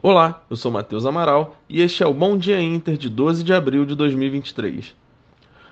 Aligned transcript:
Olá, 0.00 0.44
eu 0.48 0.54
sou 0.54 0.70
Matheus 0.70 1.04
Amaral 1.04 1.56
e 1.68 1.82
este 1.82 2.04
é 2.04 2.06
o 2.06 2.14
Bom 2.14 2.38
Dia 2.38 2.62
Inter 2.62 2.96
de 2.96 3.08
12 3.08 3.42
de 3.42 3.52
abril 3.52 3.84
de 3.84 3.96
2023. 3.96 4.94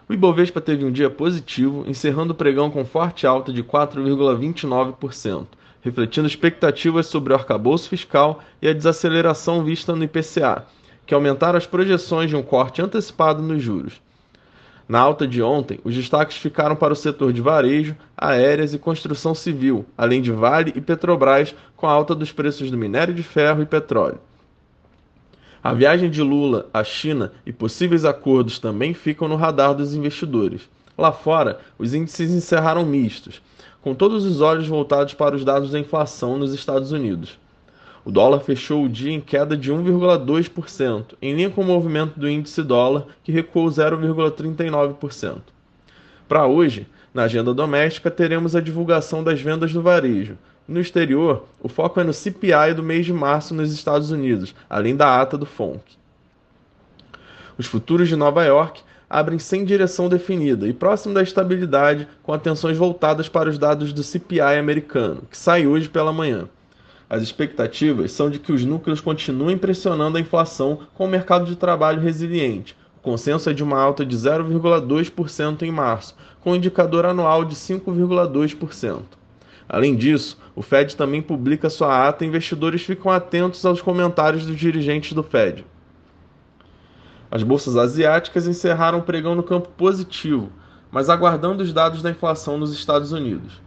O 0.08 0.12
Ibovespa 0.12 0.60
teve 0.60 0.84
um 0.84 0.90
dia 0.90 1.08
positivo, 1.08 1.84
encerrando 1.86 2.32
o 2.32 2.34
pregão 2.34 2.68
com 2.68 2.84
forte 2.84 3.24
alta 3.24 3.52
de 3.52 3.62
4,29%, 3.62 5.46
refletindo 5.80 6.26
expectativas 6.26 7.06
sobre 7.06 7.32
o 7.32 7.36
arcabouço 7.36 7.88
fiscal 7.88 8.40
e 8.60 8.66
a 8.66 8.72
desaceleração 8.72 9.62
vista 9.62 9.94
no 9.94 10.02
IPCA, 10.02 10.66
que 11.06 11.14
aumentaram 11.14 11.56
as 11.56 11.66
projeções 11.68 12.28
de 12.28 12.34
um 12.34 12.42
corte 12.42 12.82
antecipado 12.82 13.40
nos 13.40 13.62
juros. 13.62 14.00
Na 14.88 15.00
alta 15.00 15.26
de 15.26 15.42
ontem, 15.42 15.80
os 15.82 15.94
destaques 15.94 16.36
ficaram 16.36 16.76
para 16.76 16.92
o 16.92 16.96
setor 16.96 17.32
de 17.32 17.40
varejo, 17.40 17.96
aéreas 18.16 18.72
e 18.72 18.78
construção 18.78 19.34
civil, 19.34 19.84
além 19.98 20.22
de 20.22 20.30
Vale 20.30 20.72
e 20.76 20.80
Petrobras, 20.80 21.54
com 21.76 21.88
a 21.88 21.92
alta 21.92 22.14
dos 22.14 22.30
preços 22.30 22.70
do 22.70 22.78
minério 22.78 23.12
de 23.12 23.22
ferro 23.24 23.62
e 23.62 23.66
petróleo. 23.66 24.20
A 25.62 25.74
viagem 25.74 26.08
de 26.08 26.22
Lula 26.22 26.68
à 26.72 26.84
China 26.84 27.32
e 27.44 27.52
possíveis 27.52 28.04
acordos 28.04 28.60
também 28.60 28.94
ficam 28.94 29.26
no 29.26 29.34
radar 29.34 29.74
dos 29.74 29.92
investidores. 29.94 30.68
Lá 30.96 31.10
fora, 31.10 31.58
os 31.76 31.92
índices 31.92 32.30
encerraram 32.30 32.86
mistos, 32.86 33.42
com 33.82 33.92
todos 33.92 34.24
os 34.24 34.40
olhos 34.40 34.68
voltados 34.68 35.14
para 35.14 35.34
os 35.34 35.44
dados 35.44 35.72
da 35.72 35.80
inflação 35.80 36.38
nos 36.38 36.54
Estados 36.54 36.92
Unidos. 36.92 37.36
O 38.06 38.12
dólar 38.12 38.38
fechou 38.38 38.84
o 38.84 38.88
dia 38.88 39.10
em 39.10 39.20
queda 39.20 39.56
de 39.56 39.72
1,2%, 39.72 41.16
em 41.20 41.34
linha 41.34 41.50
com 41.50 41.62
o 41.62 41.64
movimento 41.64 42.20
do 42.20 42.30
índice 42.30 42.62
dólar, 42.62 43.08
que 43.24 43.32
recuou 43.32 43.66
0,39%. 43.66 45.38
Para 46.28 46.46
hoje, 46.46 46.86
na 47.12 47.24
agenda 47.24 47.52
doméstica, 47.52 48.08
teremos 48.08 48.54
a 48.54 48.60
divulgação 48.60 49.24
das 49.24 49.40
vendas 49.40 49.72
do 49.72 49.82
varejo. 49.82 50.38
No 50.68 50.78
exterior, 50.78 51.48
o 51.60 51.68
foco 51.68 51.98
é 51.98 52.04
no 52.04 52.12
CPI 52.12 52.74
do 52.76 52.82
mês 52.84 53.04
de 53.04 53.12
março 53.12 53.52
nos 53.52 53.72
Estados 53.72 54.12
Unidos, 54.12 54.54
além 54.70 54.94
da 54.94 55.20
ata 55.20 55.36
do 55.36 55.44
FONC. 55.44 55.82
Os 57.58 57.66
futuros 57.66 58.08
de 58.08 58.14
Nova 58.14 58.44
York 58.44 58.82
abrem 59.10 59.40
sem 59.40 59.64
direção 59.64 60.08
definida 60.08 60.68
e 60.68 60.72
próximo 60.72 61.12
da 61.12 61.24
estabilidade, 61.24 62.06
com 62.22 62.32
atenções 62.32 62.78
voltadas 62.78 63.28
para 63.28 63.50
os 63.50 63.58
dados 63.58 63.92
do 63.92 64.04
CPI 64.04 64.58
americano, 64.60 65.22
que 65.28 65.36
sai 65.36 65.66
hoje 65.66 65.88
pela 65.88 66.12
manhã. 66.12 66.48
As 67.08 67.22
expectativas 67.22 68.10
são 68.10 68.28
de 68.28 68.40
que 68.40 68.52
os 68.52 68.64
núcleos 68.64 69.00
continuem 69.00 69.56
pressionando 69.56 70.18
a 70.18 70.20
inflação 70.20 70.80
com 70.94 71.04
o 71.04 71.08
mercado 71.08 71.46
de 71.46 71.54
trabalho 71.54 72.00
resiliente. 72.00 72.76
O 72.96 73.00
consenso 73.00 73.48
é 73.48 73.52
de 73.52 73.62
uma 73.62 73.80
alta 73.80 74.04
de 74.04 74.16
0,2% 74.16 75.62
em 75.62 75.70
março, 75.70 76.16
com 76.40 76.50
um 76.50 76.56
indicador 76.56 77.06
anual 77.06 77.44
de 77.44 77.54
5,2%. 77.54 79.02
Além 79.68 79.94
disso, 79.94 80.36
o 80.54 80.62
Fed 80.62 80.96
também 80.96 81.22
publica 81.22 81.70
sua 81.70 82.08
ata 82.08 82.24
e 82.24 82.28
investidores 82.28 82.82
ficam 82.82 83.12
atentos 83.12 83.64
aos 83.64 83.80
comentários 83.80 84.44
dos 84.44 84.56
dirigentes 84.56 85.12
do 85.12 85.22
Fed. 85.22 85.64
As 87.30 87.44
bolsas 87.44 87.76
asiáticas 87.76 88.48
encerraram 88.48 88.98
o 88.98 89.02
pregão 89.02 89.36
no 89.36 89.42
campo 89.42 89.68
positivo, 89.76 90.50
mas 90.90 91.08
aguardando 91.08 91.62
os 91.62 91.72
dados 91.72 92.02
da 92.02 92.10
inflação 92.10 92.58
nos 92.58 92.72
Estados 92.72 93.12
Unidos. 93.12 93.60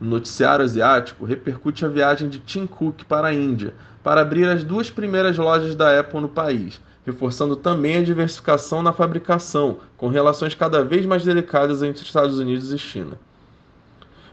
No 0.00 0.10
noticiário 0.10 0.64
asiático, 0.64 1.24
repercute 1.24 1.84
a 1.84 1.88
viagem 1.88 2.28
de 2.28 2.38
Tim 2.38 2.66
Cook 2.66 3.04
para 3.04 3.28
a 3.28 3.34
Índia 3.34 3.74
para 4.02 4.20
abrir 4.20 4.46
as 4.48 4.62
duas 4.62 4.88
primeiras 4.88 5.36
lojas 5.36 5.74
da 5.74 5.98
Apple 5.98 6.20
no 6.20 6.28
país, 6.28 6.80
reforçando 7.04 7.56
também 7.56 7.96
a 7.96 8.02
diversificação 8.02 8.82
na 8.82 8.92
fabricação, 8.92 9.78
com 9.96 10.08
relações 10.08 10.54
cada 10.54 10.84
vez 10.84 11.04
mais 11.04 11.24
delicadas 11.24 11.82
entre 11.82 12.04
Estados 12.04 12.38
Unidos 12.38 12.72
e 12.72 12.78
China. 12.78 13.18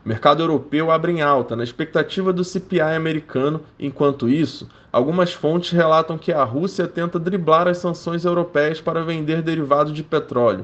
O 0.05 0.07
mercado 0.07 0.43
europeu 0.43 0.91
abre 0.91 1.13
em 1.13 1.23
alta, 1.23 1.55
na 1.55 1.63
expectativa 1.63 2.31
do 2.31 2.43
CPI 2.43 2.79
americano, 2.79 3.61
enquanto 3.79 4.29
isso, 4.29 4.69
algumas 4.91 5.33
fontes 5.33 5.71
relatam 5.71 6.15
que 6.15 6.31
a 6.31 6.43
Rússia 6.43 6.87
tenta 6.87 7.17
driblar 7.17 7.67
as 7.67 7.79
sanções 7.79 8.23
europeias 8.23 8.79
para 8.79 9.03
vender 9.03 9.41
derivados 9.41 9.93
de 9.93 10.03
petróleo, 10.03 10.63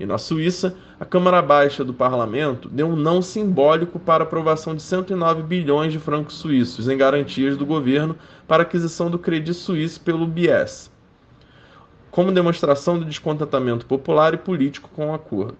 e 0.00 0.06
na 0.06 0.16
Suíça, 0.16 0.74
a 0.98 1.04
Câmara 1.04 1.42
Baixa 1.42 1.84
do 1.84 1.92
Parlamento 1.92 2.70
deu 2.70 2.88
um 2.88 2.96
não 2.96 3.20
simbólico 3.20 3.98
para 4.00 4.24
a 4.24 4.26
aprovação 4.26 4.74
de 4.74 4.80
109 4.80 5.42
bilhões 5.42 5.92
de 5.92 5.98
francos 5.98 6.36
suíços 6.36 6.88
em 6.88 6.96
garantias 6.96 7.54
do 7.54 7.66
governo 7.66 8.16
para 8.48 8.62
aquisição 8.62 9.10
do 9.10 9.18
Credit 9.18 9.52
Suisse 9.52 10.00
pelo 10.00 10.26
BS, 10.26 10.90
como 12.10 12.32
demonstração 12.32 12.98
do 12.98 13.04
descontentamento 13.04 13.84
popular 13.84 14.32
e 14.32 14.38
político 14.38 14.88
com 14.88 15.10
o 15.10 15.14
acordo. 15.14 15.58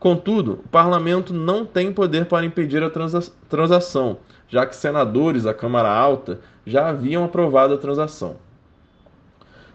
Contudo, 0.00 0.60
o 0.64 0.68
parlamento 0.68 1.32
não 1.32 1.64
tem 1.64 1.92
poder 1.92 2.26
para 2.26 2.44
impedir 2.44 2.82
a 2.82 2.90
transa 2.90 3.32
transação, 3.48 4.18
já 4.48 4.66
que 4.66 4.74
senadores 4.74 5.44
da 5.44 5.54
Câmara 5.54 5.88
Alta 5.88 6.40
já 6.66 6.88
haviam 6.88 7.24
aprovado 7.24 7.74
a 7.74 7.78
transação. 7.78 8.36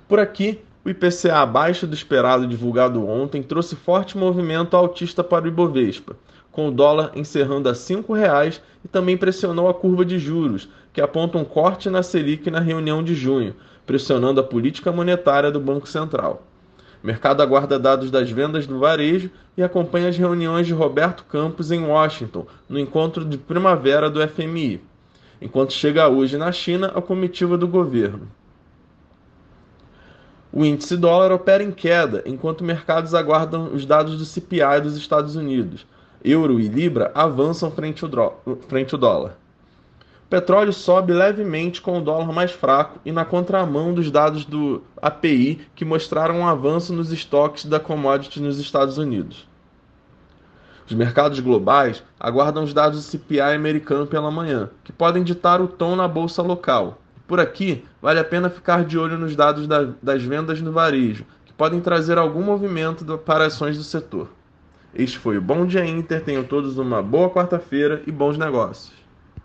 Por 0.06 0.20
aqui, 0.20 0.62
o 0.84 0.90
IPCA 0.90 1.38
abaixo 1.38 1.86
do 1.86 1.94
esperado 1.94 2.48
divulgado 2.48 3.08
ontem 3.08 3.44
trouxe 3.44 3.76
forte 3.76 4.18
movimento 4.18 4.76
altista 4.76 5.24
para 5.24 5.46
o 5.46 5.48
Ibovespa, 5.48 6.16
com 6.52 6.68
o 6.68 6.72
dólar 6.72 7.12
encerrando 7.16 7.70
a 7.70 7.72
R$ 7.72 7.78
5,00 7.78 8.62
e 8.84 8.88
também 8.88 9.16
pressionou 9.16 9.70
a 9.70 9.74
curva 9.76 10.04
de 10.04 10.18
juros, 10.18 10.68
que 10.92 11.00
aponta 11.00 11.38
um 11.38 11.46
corte 11.46 11.88
na 11.88 12.02
Selic 12.02 12.50
na 12.50 12.60
reunião 12.60 13.04
de 13.04 13.14
junho, 13.14 13.56
pressionando 13.86 14.42
a 14.42 14.44
política 14.44 14.92
monetária 14.92 15.52
do 15.52 15.60
Banco 15.60 15.88
Central. 15.88 16.48
O 17.04 17.08
mercado 17.08 17.42
aguarda 17.42 17.78
dados 17.78 18.10
das 18.10 18.32
vendas 18.32 18.66
do 18.66 18.80
varejo 18.80 19.30
e 19.56 19.62
acompanha 19.62 20.10
as 20.10 20.18
reuniões 20.18 20.66
de 20.66 20.74
Roberto 20.74 21.24
Campos 21.26 21.72
em 21.72 21.86
Washington, 21.86 22.48
no 22.68 22.80
encontro 22.80 23.24
de 23.24 23.38
primavera 23.38 24.10
do 24.10 24.28
FMI, 24.28 24.82
enquanto 25.40 25.74
chega 25.74 26.10
hoje 26.10 26.38
na 26.38 26.52
China 26.52 26.92
a 26.96 27.02
comitiva 27.02 27.56
do 27.56 27.68
governo. 27.68 28.28
O 30.54 30.66
índice 30.66 30.98
dólar 30.98 31.32
opera 31.32 31.64
em 31.64 31.72
queda, 31.72 32.24
enquanto 32.26 32.64
mercados 32.64 33.14
aguardam 33.14 33.74
os 33.74 33.86
dados 33.86 34.18
do 34.18 34.26
CPI 34.26 34.82
dos 34.84 34.98
Estados 34.98 35.38
Unidos. 35.38 35.86
Euro 36.24 36.60
e 36.60 36.68
Libra 36.68 37.10
avançam 37.16 37.72
frente 37.72 38.04
ao, 38.04 39.00
dólar. 39.00 39.38
Petróleo 40.30 40.74
sobe 40.74 41.14
levemente 41.14 41.82
com 41.82 41.98
o 41.98 42.02
dólar 42.02 42.34
mais 42.34 42.52
fraco 42.52 43.00
e 43.06 43.12
na 43.12 43.24
contramão 43.24 43.94
dos 43.94 44.12
dados 44.12 44.44
do 44.44 44.82
API 45.02 45.62
que 45.74 45.86
mostraram 45.86 46.40
um 46.40 46.48
avanço 46.48 46.94
nos 46.94 47.12
estoques 47.12 47.66
da 47.66 47.80
commodity 47.80 48.42
nos 48.42 48.60
Estados 48.60 48.98
Unidos. 48.98 49.48
Os 50.86 50.94
mercados 50.94 51.40
globais 51.40 52.04
aguardam 52.20 52.64
os 52.64 52.74
dados 52.74 53.00
do 53.00 53.10
CPI 53.10 53.40
americano 53.40 54.06
pela 54.06 54.30
manhã, 54.30 54.70
que 54.84 54.92
podem 54.92 55.24
ditar 55.24 55.62
o 55.62 55.68
tom 55.68 55.96
na 55.96 56.08
bolsa 56.08 56.42
local. 56.42 56.98
Por 57.32 57.40
aqui, 57.40 57.86
vale 58.02 58.20
a 58.20 58.26
pena 58.26 58.50
ficar 58.50 58.84
de 58.84 58.98
olho 59.00 59.18
nos 59.18 59.38
dados 59.38 59.66
da, 59.66 59.88
das 60.04 60.22
vendas 60.22 60.60
no 60.60 60.74
varejo, 60.74 61.24
que 61.46 61.54
podem 61.54 61.80
trazer 61.80 62.18
algum 62.18 62.44
movimento 62.44 63.06
do, 63.06 63.18
para 63.18 63.46
ações 63.46 63.78
do 63.78 63.86
setor. 63.86 64.28
Este 64.94 65.18
foi 65.18 65.38
o 65.38 65.42
Bom 65.42 65.66
Dia 65.66 65.86
Inter. 65.86 66.22
Tenham 66.22 66.44
todos 66.44 66.78
uma 66.78 67.02
boa 67.02 67.30
quarta-feira 67.30 68.04
e 68.06 68.12
bons 68.12 68.38
negócios. 68.38 69.01